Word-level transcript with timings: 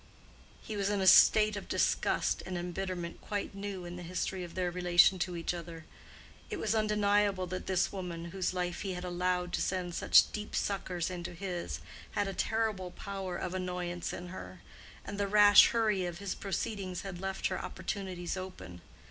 He 0.63 0.75
was 0.75 0.89
in 0.89 0.99
a 0.99 1.05
state 1.05 1.55
of 1.55 1.67
disgust 1.69 2.41
and 2.47 2.57
embitterment 2.57 3.21
quite 3.21 3.53
new 3.53 3.85
in 3.85 3.97
the 3.97 4.01
history 4.01 4.43
of 4.43 4.55
their 4.55 4.71
relation 4.71 5.19
to 5.19 5.35
each 5.37 5.53
other. 5.53 5.85
It 6.49 6.57
was 6.57 6.73
undeniable 6.73 7.45
that 7.45 7.67
this 7.67 7.91
woman, 7.91 8.31
whose 8.31 8.51
life 8.51 8.81
he 8.81 8.93
had 8.95 9.03
allowed 9.03 9.53
to 9.53 9.61
send 9.61 9.93
such 9.93 10.31
deep 10.31 10.55
suckers 10.55 11.11
into 11.11 11.35
his, 11.35 11.81
had 12.13 12.27
a 12.27 12.33
terrible 12.33 12.89
power 12.89 13.37
of 13.37 13.53
annoyance 13.53 14.11
in 14.11 14.29
her; 14.29 14.63
and 15.05 15.19
the 15.19 15.27
rash 15.27 15.67
hurry 15.67 16.07
of 16.07 16.17
his 16.17 16.33
proceedings 16.33 17.01
had 17.01 17.21
left 17.21 17.45
her 17.49 17.63
opportunities 17.63 18.35
open. 18.35 18.81